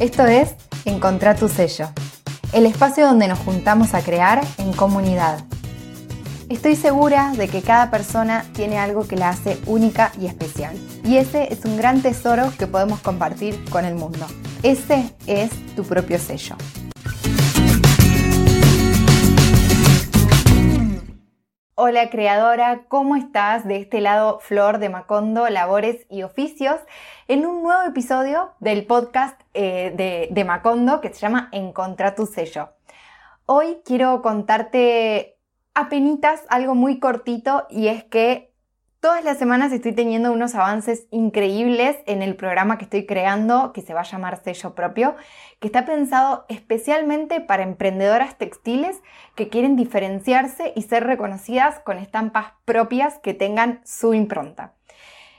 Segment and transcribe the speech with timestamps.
[0.00, 1.88] Esto es Encontrar tu sello,
[2.52, 5.44] el espacio donde nos juntamos a crear en comunidad.
[6.48, 10.76] Estoy segura de que cada persona tiene algo que la hace única y especial.
[11.04, 14.24] Y ese es un gran tesoro que podemos compartir con el mundo.
[14.62, 16.56] Ese es tu propio sello.
[21.80, 23.64] Hola creadora, ¿cómo estás?
[23.64, 26.80] De este lado Flor de Macondo, Labores y Oficios,
[27.28, 32.70] en un nuevo episodio del podcast eh, de, Macondo que se llama Encontra tu sello.
[33.46, 35.38] Hoy quiero contarte
[35.72, 38.47] apenitas algo muy cortito y es que
[39.00, 43.80] Todas las semanas estoy teniendo unos avances increíbles en el programa que estoy creando, que
[43.80, 45.14] se va a llamar Sello Propio,
[45.60, 49.00] que está pensado especialmente para emprendedoras textiles
[49.36, 54.74] que quieren diferenciarse y ser reconocidas con estampas propias que tengan su impronta.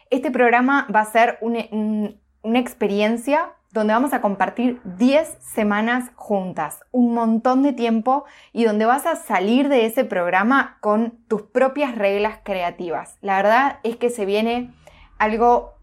[0.10, 7.14] Este programa va a ser una experiencia donde vamos a compartir 10 semanas juntas, un
[7.14, 12.40] montón de tiempo y donde vas a salir de ese programa con tus propias reglas
[12.44, 13.18] creativas.
[13.22, 14.74] La verdad es que se viene
[15.20, 15.76] algo,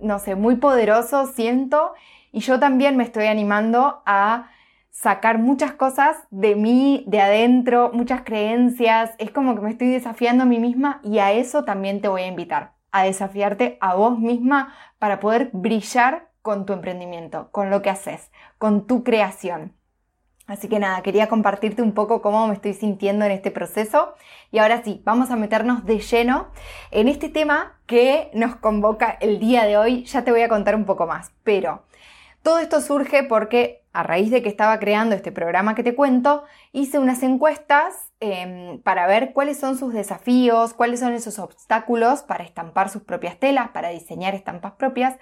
[0.00, 1.92] no sé, muy poderoso, siento,
[2.32, 4.50] y yo también me estoy animando a
[4.90, 10.44] sacar muchas cosas de mí, de adentro, muchas creencias, es como que me estoy desafiando
[10.44, 14.18] a mí misma y a eso también te voy a invitar, a desafiarte a vos
[14.18, 19.74] misma para poder brillar con tu emprendimiento, con lo que haces, con tu creación.
[20.46, 24.14] Así que nada, quería compartirte un poco cómo me estoy sintiendo en este proceso.
[24.50, 26.48] Y ahora sí, vamos a meternos de lleno
[26.90, 30.04] en este tema que nos convoca el día de hoy.
[30.04, 31.82] Ya te voy a contar un poco más, pero
[32.42, 36.44] todo esto surge porque a raíz de que estaba creando este programa que te cuento,
[36.72, 42.44] hice unas encuestas em, para ver cuáles son sus desafíos, cuáles son esos obstáculos para
[42.44, 45.16] estampar sus propias telas, para diseñar estampas propias.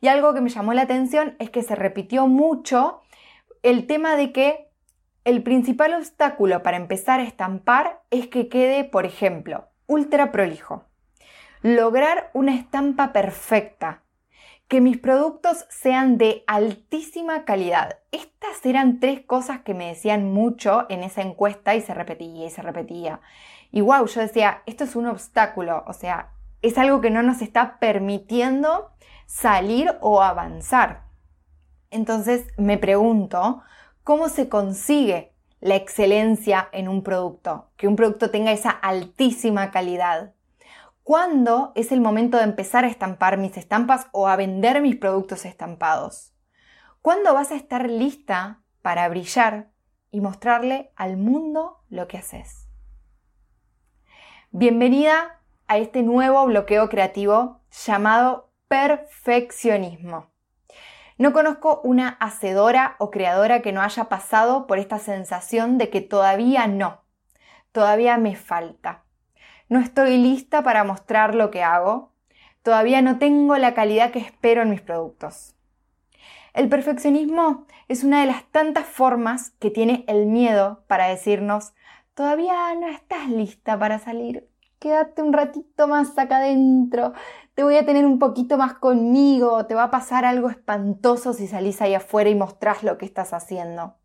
[0.00, 3.00] Y algo que me llamó la atención es que se repitió mucho
[3.62, 4.68] el tema de que
[5.24, 10.84] el principal obstáculo para empezar a estampar es que quede, por ejemplo, ultra prolijo.
[11.62, 14.02] Lograr una estampa perfecta,
[14.68, 17.98] que mis productos sean de altísima calidad.
[18.12, 22.50] Estas eran tres cosas que me decían mucho en esa encuesta y se repetía y
[22.50, 23.20] se repetía.
[23.72, 27.40] Y wow, yo decía, esto es un obstáculo, o sea, es algo que no nos
[27.40, 28.90] está permitiendo
[29.26, 31.04] salir o avanzar.
[31.90, 33.62] Entonces me pregunto,
[34.04, 37.70] ¿cómo se consigue la excelencia en un producto?
[37.76, 40.34] Que un producto tenga esa altísima calidad.
[41.08, 45.46] ¿Cuándo es el momento de empezar a estampar mis estampas o a vender mis productos
[45.46, 46.34] estampados?
[47.00, 49.70] ¿Cuándo vas a estar lista para brillar
[50.10, 52.68] y mostrarle al mundo lo que haces?
[54.50, 60.30] Bienvenida a este nuevo bloqueo creativo llamado perfeccionismo.
[61.16, 66.02] No conozco una hacedora o creadora que no haya pasado por esta sensación de que
[66.02, 67.00] todavía no,
[67.72, 69.06] todavía me falta
[69.68, 72.12] no estoy lista para mostrar lo que hago,
[72.62, 75.54] todavía no tengo la calidad que espero en mis productos.
[76.54, 81.72] El perfeccionismo es una de las tantas formas que tiene el miedo para decirnos,
[82.14, 87.12] todavía no estás lista para salir, quédate un ratito más acá adentro,
[87.54, 91.46] te voy a tener un poquito más conmigo, te va a pasar algo espantoso si
[91.46, 93.96] salís ahí afuera y mostrás lo que estás haciendo.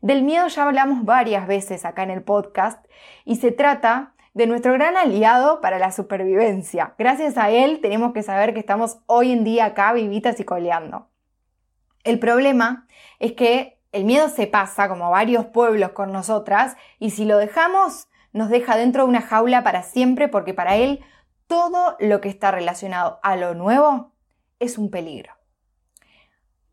[0.00, 2.84] Del miedo ya hablamos varias veces acá en el podcast
[3.26, 6.94] y se trata de nuestro gran aliado para la supervivencia.
[6.98, 11.08] Gracias a él tenemos que saber que estamos hoy en día acá vivitas y coleando.
[12.04, 12.86] El problema
[13.18, 18.08] es que el miedo se pasa como varios pueblos con nosotras y si lo dejamos
[18.32, 21.00] nos deja dentro de una jaula para siempre porque para él
[21.48, 24.12] todo lo que está relacionado a lo nuevo
[24.60, 25.32] es un peligro.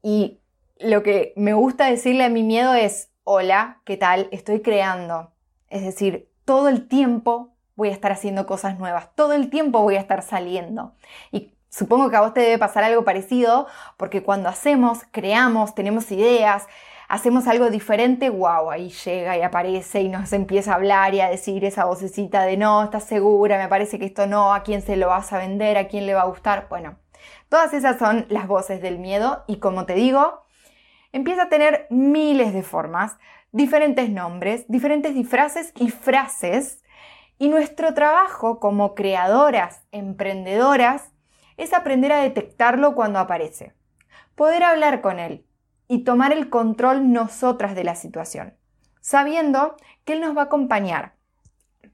[0.03, 0.39] Y
[0.79, 4.29] lo que me gusta decirle a mi miedo es, hola, ¿qué tal?
[4.31, 5.33] Estoy creando.
[5.69, 9.97] Es decir, todo el tiempo voy a estar haciendo cosas nuevas, todo el tiempo voy
[9.97, 10.93] a estar saliendo.
[11.29, 13.67] Y supongo que a vos te debe pasar algo parecido,
[13.97, 16.65] porque cuando hacemos, creamos, tenemos ideas,
[17.09, 21.29] hacemos algo diferente, wow, ahí llega y aparece y nos empieza a hablar y a
[21.29, 24.95] decir esa vocecita de no, estás segura, me parece que esto no, a quién se
[24.95, 26.67] lo vas a vender, a quién le va a gustar.
[26.69, 26.95] Bueno,
[27.49, 30.43] todas esas son las voces del miedo y como te digo,
[31.11, 33.17] empieza a tener miles de formas,
[33.51, 36.83] diferentes nombres, diferentes disfraces y frases.
[37.39, 41.11] Y nuestro trabajo como creadoras, emprendedoras,
[41.57, 43.73] es aprender a detectarlo cuando aparece,
[44.35, 45.45] poder hablar con él
[45.87, 48.55] y tomar el control nosotras de la situación,
[49.01, 51.16] sabiendo que él nos va a acompañar,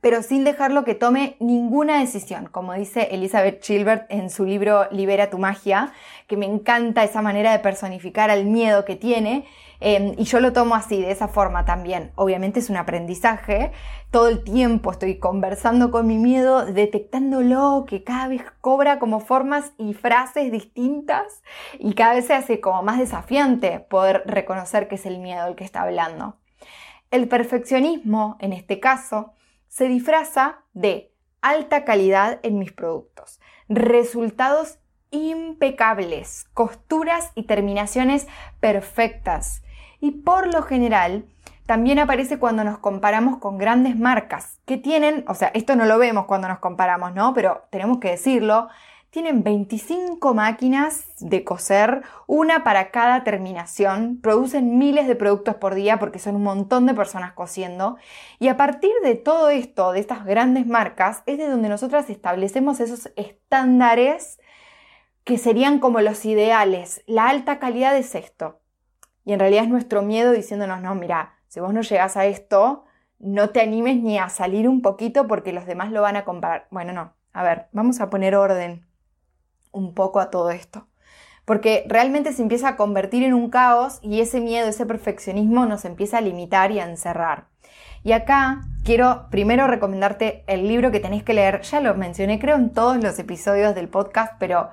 [0.03, 5.29] pero sin dejarlo que tome ninguna decisión, como dice Elizabeth Gilbert en su libro Libera
[5.29, 5.93] tu magia,
[6.27, 9.45] que me encanta esa manera de personificar al miedo que tiene,
[9.79, 12.11] em, y yo lo tomo así, de esa forma también.
[12.15, 13.71] Obviamente es un aprendizaje,
[14.11, 19.71] todo el tiempo estoy conversando con mi miedo, detectándolo, que cada vez cobra como formas
[19.77, 21.43] y frases distintas,
[21.79, 25.55] y cada vez se hace como más desafiante poder reconocer que es el miedo el
[25.55, 26.35] que está hablando.
[27.09, 29.31] El perfeccionismo, en este caso,
[29.73, 31.11] se disfraza de
[31.41, 34.77] alta calidad en mis productos, resultados
[35.09, 38.27] impecables, costuras y terminaciones
[38.59, 39.63] perfectas.
[39.99, 41.25] Y por lo general,
[41.65, 45.97] también aparece cuando nos comparamos con grandes marcas que tienen, o sea, esto no lo
[45.97, 47.33] vemos cuando nos comparamos, ¿no?
[47.33, 48.67] Pero tenemos que decirlo,
[49.13, 55.99] tienen 25 máquinas de coser, una para cada terminación, producen miles de productos por día
[55.99, 57.97] porque son un montón de personas cosiendo
[58.39, 62.79] y a partir de todo esto, de estas grandes marcas, es de donde nosotras establecemos
[62.79, 64.39] esos estándares
[65.23, 67.03] que serían como los ideales.
[67.05, 68.61] La alta calidad es esto.
[69.25, 72.85] Y en realidad es nuestro miedo diciéndonos, no, mira, si vos no llegás a esto,
[73.19, 76.67] no te animes ni a salir un poquito porque los demás lo van a comparar.
[76.71, 77.13] Bueno, no.
[77.31, 78.87] A ver, vamos a poner orden
[79.73, 80.87] un poco a todo esto.
[81.43, 85.83] Porque realmente se empieza a convertir en un caos y ese miedo, ese perfeccionismo nos
[85.83, 87.47] empieza a limitar y a encerrar.
[88.03, 91.61] Y acá quiero primero recomendarte el libro que tenéis que leer.
[91.61, 94.69] Ya lo mencioné creo en todos los episodios del podcast, pero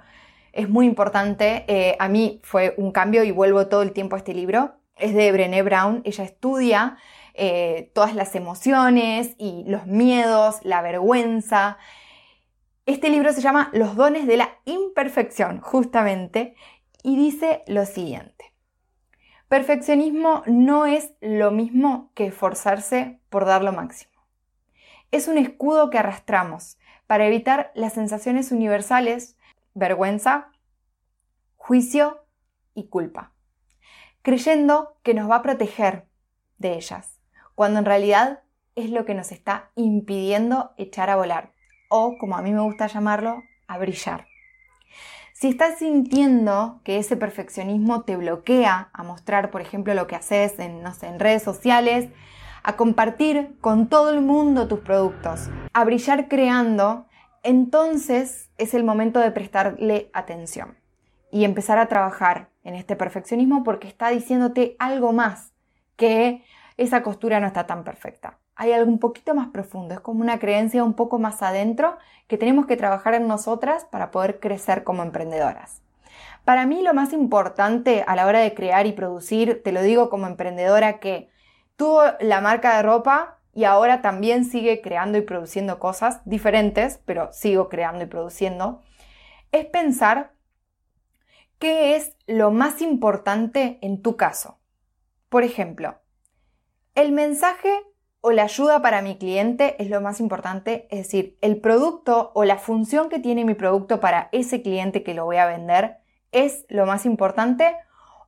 [0.52, 1.64] es muy importante.
[1.66, 4.74] Eh, a mí fue un cambio y vuelvo todo el tiempo a este libro.
[4.96, 6.02] Es de Brené Brown.
[6.04, 6.96] Ella estudia
[7.34, 11.78] eh, todas las emociones y los miedos, la vergüenza
[12.90, 16.56] este libro se llama Los dones de la imperfección, justamente,
[17.04, 18.52] y dice lo siguiente.
[19.48, 24.12] Perfeccionismo no es lo mismo que esforzarse por dar lo máximo.
[25.12, 29.38] Es un escudo que arrastramos para evitar las sensaciones universales,
[29.74, 30.50] vergüenza,
[31.56, 32.24] juicio
[32.74, 33.32] y culpa,
[34.22, 36.08] creyendo que nos va a proteger
[36.58, 37.20] de ellas,
[37.54, 38.42] cuando en realidad
[38.74, 41.52] es lo que nos está impidiendo echar a volar
[41.90, 44.26] o, como a mí me gusta llamarlo, a brillar.
[45.34, 50.58] Si estás sintiendo que ese perfeccionismo te bloquea a mostrar, por ejemplo, lo que haces
[50.58, 52.08] en, no sé, en redes sociales,
[52.62, 57.06] a compartir con todo el mundo tus productos, a brillar creando,
[57.42, 60.76] entonces es el momento de prestarle atención
[61.30, 65.52] y empezar a trabajar en este perfeccionismo porque está diciéndote algo más
[65.96, 66.44] que
[66.76, 70.38] esa costura no está tan perfecta hay algo un poquito más profundo, es como una
[70.38, 71.96] creencia un poco más adentro
[72.28, 75.82] que tenemos que trabajar en nosotras para poder crecer como emprendedoras.
[76.44, 80.10] Para mí lo más importante a la hora de crear y producir, te lo digo
[80.10, 81.30] como emprendedora que
[81.76, 87.32] tuvo la marca de ropa y ahora también sigue creando y produciendo cosas diferentes, pero
[87.32, 88.82] sigo creando y produciendo,
[89.52, 90.32] es pensar
[91.58, 94.58] qué es lo más importante en tu caso.
[95.28, 95.98] Por ejemplo,
[96.94, 97.70] el mensaje
[98.20, 102.44] o la ayuda para mi cliente es lo más importante, es decir, el producto o
[102.44, 105.98] la función que tiene mi producto para ese cliente que lo voy a vender
[106.32, 107.74] es lo más importante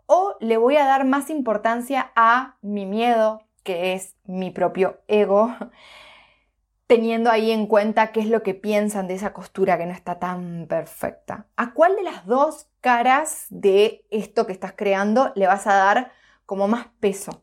[0.07, 5.55] o le voy a dar más importancia a mi miedo, que es mi propio ego,
[6.87, 10.19] teniendo ahí en cuenta qué es lo que piensan de esa costura que no está
[10.19, 11.47] tan perfecta.
[11.57, 16.13] ¿A cuál de las dos caras de esto que estás creando le vas a dar
[16.45, 17.43] como más peso?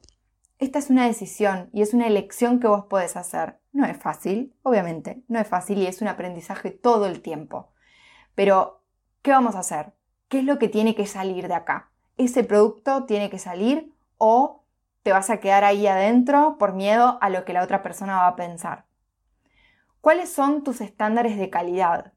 [0.59, 3.61] Esta es una decisión y es una elección que vos podés hacer.
[3.71, 7.71] No es fácil, obviamente, no es fácil y es un aprendizaje todo el tiempo.
[8.35, 8.83] Pero,
[9.21, 9.93] ¿qué vamos a hacer?
[10.27, 11.91] ¿Qué es lo que tiene que salir de acá?
[12.17, 14.65] ¿Ese producto tiene que salir o
[15.01, 18.27] te vas a quedar ahí adentro por miedo a lo que la otra persona va
[18.27, 18.85] a pensar?
[20.01, 22.11] ¿Cuáles son tus estándares de calidad?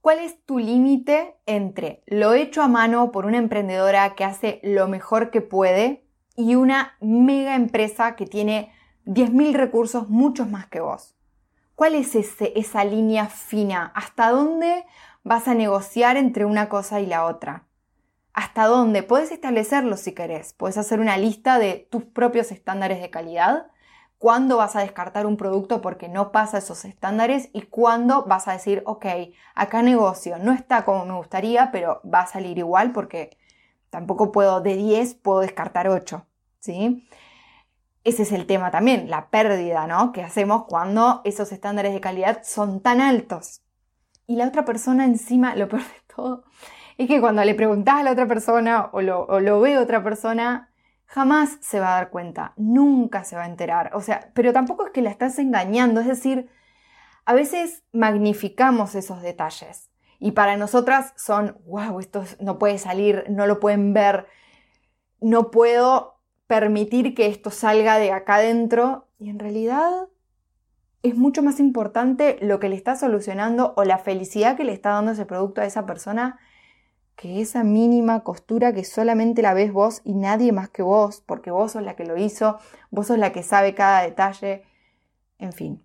[0.00, 4.88] ¿Cuál es tu límite entre lo hecho a mano por una emprendedora que hace lo
[4.88, 8.72] mejor que puede y una mega empresa que tiene
[9.04, 11.14] 10.000 recursos, muchos más que vos.
[11.74, 13.92] ¿Cuál es ese, esa línea fina?
[13.94, 14.84] ¿Hasta dónde
[15.24, 17.66] vas a negociar entre una cosa y la otra?
[18.32, 19.02] ¿Hasta dónde?
[19.02, 20.52] Puedes establecerlo si querés.
[20.54, 23.66] Puedes hacer una lista de tus propios estándares de calidad.
[24.18, 27.50] ¿Cuándo vas a descartar un producto porque no pasa esos estándares?
[27.52, 29.06] Y cuándo vas a decir, ok,
[29.54, 33.36] acá negocio, no está como me gustaría, pero va a salir igual porque
[33.92, 36.26] Tampoco puedo, de 10 puedo descartar 8,
[36.60, 37.06] ¿sí?
[38.04, 40.12] Ese es el tema también, la pérdida, ¿no?
[40.12, 43.60] Que hacemos cuando esos estándares de calidad son tan altos.
[44.26, 46.44] Y la otra persona encima, lo peor de todo,
[46.96, 50.02] es que cuando le preguntas a la otra persona o lo, o lo ve otra
[50.02, 50.70] persona,
[51.04, 53.90] jamás se va a dar cuenta, nunca se va a enterar.
[53.92, 56.48] O sea, pero tampoco es que la estás engañando, es decir,
[57.26, 59.91] a veces magnificamos esos detalles
[60.22, 64.28] y para nosotras son, wow, esto no puede salir, no lo pueden ver,
[65.20, 69.90] no puedo permitir que esto salga de acá adentro y en realidad
[71.02, 74.90] es mucho más importante lo que le está solucionando o la felicidad que le está
[74.90, 76.38] dando ese producto a esa persona
[77.16, 81.50] que esa mínima costura que solamente la ves vos y nadie más que vos, porque
[81.50, 82.58] vos sos la que lo hizo,
[82.92, 84.62] vos sos la que sabe cada detalle,
[85.40, 85.84] en fin.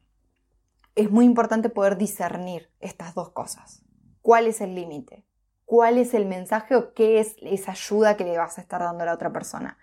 [0.93, 3.86] Es muy importante poder discernir estas dos cosas.
[4.27, 5.23] ¿Cuál es el límite?
[5.63, 9.03] ¿Cuál es el mensaje o qué es esa ayuda que le vas a estar dando
[9.03, 9.77] a la otra persona?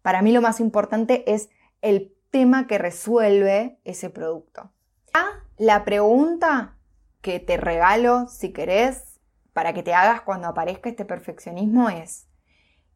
[0.00, 1.50] Para mí lo más importante es
[1.82, 4.72] el tema que resuelve ese producto.
[5.58, 6.78] La pregunta
[7.20, 9.20] que te regalo, si querés,
[9.52, 12.30] para que te hagas cuando aparezca este perfeccionismo es,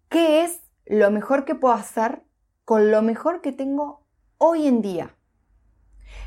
[0.09, 2.23] ¿qué es lo mejor que puedo hacer
[2.65, 4.07] con lo mejor que tengo
[4.39, 5.15] hoy en día?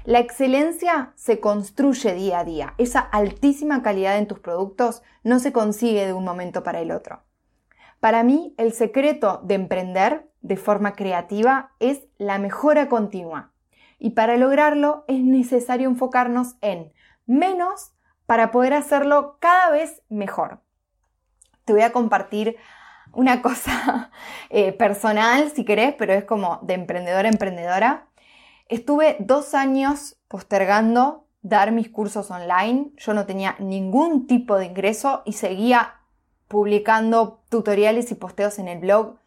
[0.05, 2.73] La excelencia se construye día a día.
[2.77, 7.23] Esa altísima calidad en tus productos no se consigue de un momento para el otro.
[7.99, 13.51] Para mí, el secreto de emprender de forma creativa es la mejora continua.
[13.97, 16.93] Y para lograrlo es necesario enfocarnos en
[17.25, 17.91] menos
[18.25, 20.61] para poder hacerlo cada vez mejor.
[21.65, 22.55] Te voy a compartir
[23.11, 24.11] una cosa
[24.49, 28.07] eh, personal, si querés, pero es como de emprendedora a emprendedora.
[28.69, 32.91] Estuve dos años postergando dar mis cursos online.
[32.97, 35.95] Yo no tenía ningún tipo de ingreso y seguía
[36.47, 39.17] publicando tutoriales y posteos en el blog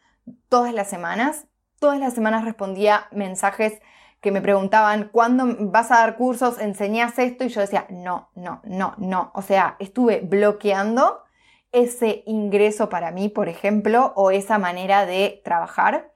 [0.49, 1.47] todas las semanas.
[1.81, 3.83] Todas las semanas respondía mensajes
[4.21, 6.61] que me preguntaban, ¿cuándo vas a dar cursos?
[6.61, 7.43] ¿Enseñás esto?
[7.43, 9.33] Y yo decía, no, no, no, no.
[9.35, 11.25] O sea, estuve bloqueando
[11.73, 16.13] ese ingreso para mí, por ejemplo, o esa manera de trabajar,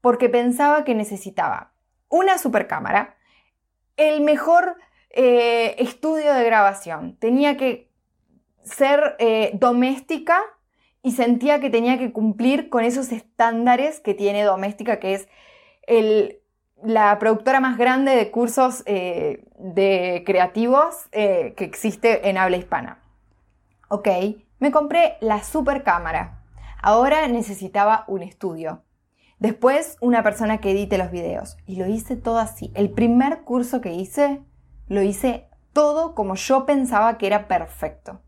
[0.00, 1.72] porque pensaba que necesitaba
[2.10, 3.16] una super cámara,
[3.96, 4.76] el mejor
[5.10, 7.90] eh, estudio de grabación, tenía que
[8.62, 10.42] ser eh, doméstica
[11.02, 15.28] y sentía que tenía que cumplir con esos estándares que tiene doméstica, que es
[16.82, 23.02] la productora más grande de cursos eh, de creativos que existe en habla hispana.
[23.88, 24.08] Ok,
[24.58, 26.44] me compré la super cámara.
[26.82, 28.82] Ahora necesitaba un estudio.
[29.40, 31.56] Después una persona que edite los videos.
[31.66, 32.70] Y lo hice todo así.
[32.74, 34.42] El primer curso que hice,
[34.86, 38.20] lo hice todo como yo pensaba que era perfecto.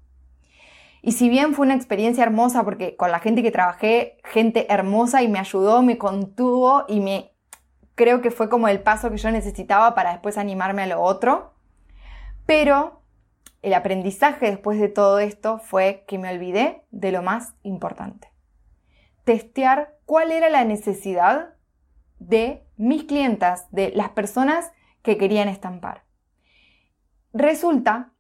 [1.03, 5.23] Y si bien fue una experiencia hermosa porque con la gente que trabajé, gente hermosa
[5.23, 7.33] y me ayudó, me contuvo y me
[7.95, 11.53] creo que fue como el paso que yo necesitaba para después animarme a lo otro.
[12.47, 13.03] Pero
[13.61, 18.33] el aprendizaje después de todo esto fue que me olvidé de lo más importante.
[19.25, 21.55] Testear cuál era la necesidad
[22.19, 26.05] de mis clientas, de las personas que querían estampar.
[27.33, 28.13] Resulta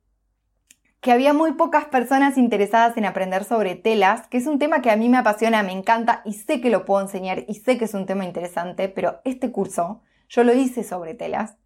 [1.03, 4.91] que había muy pocas personas interesadas en aprender sobre telas, que es un tema que
[4.91, 7.85] a mí me apasiona, me encanta y sé que lo puedo enseñar y sé que
[7.85, 11.59] es un tema interesante, pero este curso yo lo hice sobre telas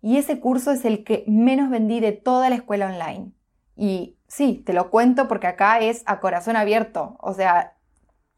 [0.00, 3.32] y ese curso es el que menos vendí de toda la escuela online.
[3.76, 7.73] Y sí, te lo cuento porque acá es a corazón abierto, o sea,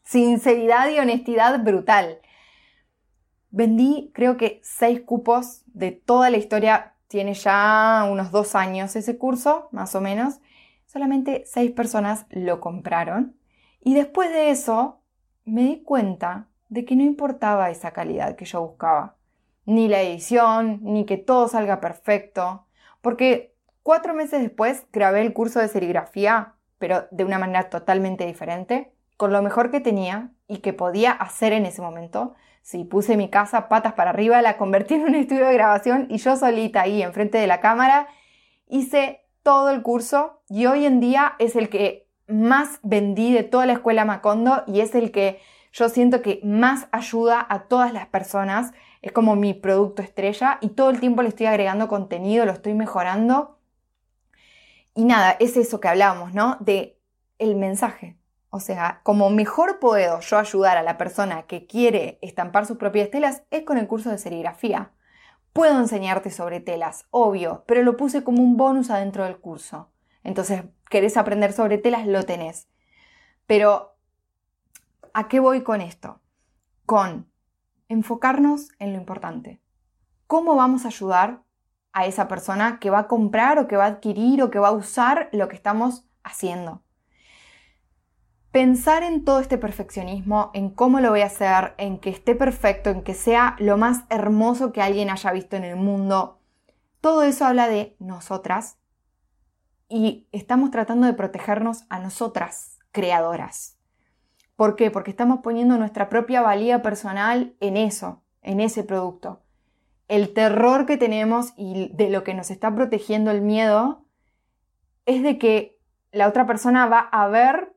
[0.06, 2.20] sinceridad y honestidad brutal.
[3.50, 9.18] Vendí creo que seis cupos de toda la historia, tiene ya unos dos años ese
[9.18, 10.40] curso, más o menos,
[10.86, 13.36] solamente seis personas lo compraron.
[13.80, 15.02] Y después de eso
[15.44, 19.16] me di cuenta de que no importaba esa calidad que yo buscaba,
[19.64, 22.66] ni la edición, ni que todo salga perfecto,
[23.00, 28.92] porque cuatro meses después grabé el curso de serigrafía, pero de una manera totalmente diferente,
[29.16, 32.34] con lo mejor que tenía y que podía hacer en ese momento.
[32.62, 36.18] Si puse mi casa patas para arriba, la convertí en un estudio de grabación y
[36.18, 38.08] yo solita ahí enfrente de la cámara
[38.68, 43.66] hice todo el curso y hoy en día es el que más vendí de toda
[43.66, 45.40] la escuela Macondo y es el que
[45.72, 48.72] yo siento que más ayuda a todas las personas.
[49.02, 52.74] Es como mi producto estrella y todo el tiempo le estoy agregando contenido, lo estoy
[52.74, 53.58] mejorando.
[54.94, 56.56] Y nada, es eso que hablábamos, ¿no?
[56.60, 56.98] De
[57.38, 58.15] el mensaje.
[58.56, 63.10] O sea, como mejor puedo yo ayudar a la persona que quiere estampar sus propias
[63.10, 64.92] telas es con el curso de serigrafía.
[65.52, 69.90] Puedo enseñarte sobre telas, obvio, pero lo puse como un bonus adentro del curso.
[70.24, 72.66] Entonces, querés aprender sobre telas, lo tenés.
[73.46, 73.94] Pero,
[75.12, 76.22] ¿a qué voy con esto?
[76.86, 77.30] Con
[77.90, 79.60] enfocarnos en lo importante.
[80.26, 81.42] ¿Cómo vamos a ayudar
[81.92, 84.68] a esa persona que va a comprar o que va a adquirir o que va
[84.68, 86.85] a usar lo que estamos haciendo?
[88.56, 92.88] Pensar en todo este perfeccionismo, en cómo lo voy a hacer, en que esté perfecto,
[92.88, 96.38] en que sea lo más hermoso que alguien haya visto en el mundo,
[97.02, 98.78] todo eso habla de nosotras
[99.90, 103.76] y estamos tratando de protegernos a nosotras, creadoras.
[104.56, 104.90] ¿Por qué?
[104.90, 109.42] Porque estamos poniendo nuestra propia valía personal en eso, en ese producto.
[110.08, 114.06] El terror que tenemos y de lo que nos está protegiendo el miedo
[115.04, 115.78] es de que
[116.10, 117.75] la otra persona va a ver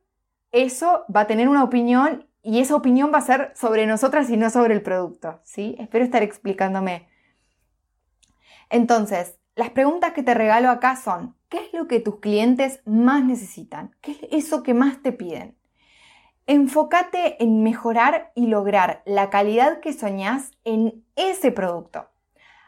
[0.52, 4.38] eso va a tener una opinión y esa opinión va a ser sobre nosotras y
[4.38, 5.76] no sobre el producto, ¿sí?
[5.80, 7.08] Espero estar explicándome.
[8.70, 13.24] Entonces, las preguntas que te regalo acá son, ¿qué es lo que tus clientes más
[13.24, 13.96] necesitan?
[14.02, 15.58] ¿Qué es eso que más te piden?
[16.48, 22.10] Enfócate en mejorar y lograr la calidad que soñás en ese producto.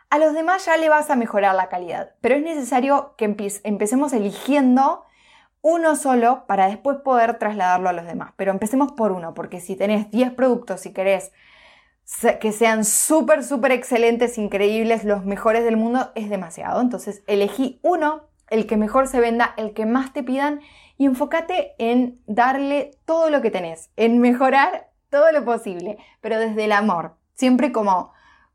[0.09, 3.25] A los demás ya le vas a mejorar la calidad, pero es necesario que
[3.63, 5.05] empecemos eligiendo
[5.61, 8.33] uno solo para después poder trasladarlo a los demás.
[8.35, 11.31] Pero empecemos por uno, porque si tenés 10 productos y querés
[12.39, 16.81] que sean súper, súper excelentes, increíbles, los mejores del mundo, es demasiado.
[16.81, 20.61] Entonces elegí uno, el que mejor se venda, el que más te pidan
[20.97, 26.65] y enfócate en darle todo lo que tenés, en mejorar todo lo posible, pero desde
[26.65, 28.11] el amor, siempre como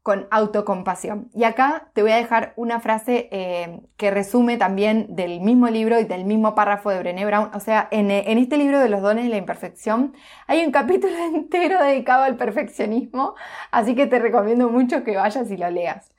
[0.06, 1.30] con autocompasión.
[1.34, 5.98] Y acá te voy a dejar una frase eh, que resume también del mismo libro
[5.98, 7.50] y del mismo párrafo de Brené Brown.
[7.54, 10.14] O sea, en, en, este libro de los dones de la imperfección
[10.46, 13.34] hay un capítulo entero dedicado al perfeccionismo,
[13.72, 16.12] así que te recomiendo mucho que vayas y lo leas.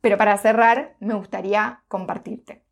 [0.00, 2.64] Pero para cerrar, me gustaría compartirte.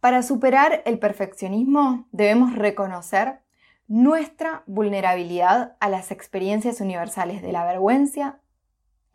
[0.00, 3.40] Para superar el perfeccionismo debemos reconocer
[3.88, 8.40] nuestra vulnerabilidad a las experiencias universales de la vergüenza,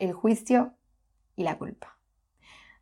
[0.04, 0.74] el juicio
[1.36, 1.98] y la culpa.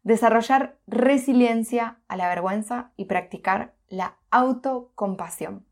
[0.03, 5.67] Desarrollar resiliencia a la vergüenza y practicar la autocompasión.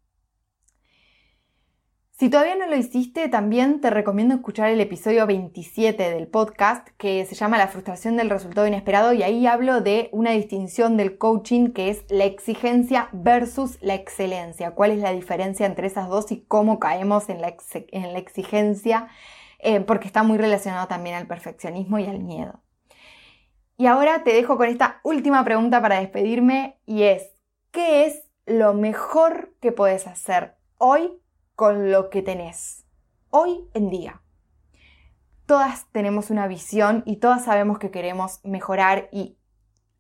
[2.21, 7.25] Si todavía no lo hiciste, también te recomiendo escuchar el episodio 27 del podcast que
[7.25, 11.71] se llama La frustración del resultado inesperado y ahí hablo de una distinción del coaching
[11.71, 14.73] que es la exigencia versus la excelencia.
[14.73, 19.09] ¿Cuál es la diferencia entre esas dos y cómo caemos en la, en la exigencia
[19.63, 22.63] eh, porque está muy relacionado también al perfeccionismo y al miedo.
[23.77, 27.31] Y ahora te dejo con esta última pregunta para despedirme y es,
[27.71, 31.13] ¿qué es lo mejor que puedes hacer hoy
[31.55, 32.85] con lo que tenés?
[33.31, 34.23] Hoy en día.
[35.47, 39.39] Todas tenemos una visión y todas sabemos que queremos mejorar y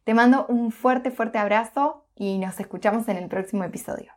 [0.03, 4.11] Te mando un fuerte, fuerte abrazo y nos escuchamos en el próximo episodio.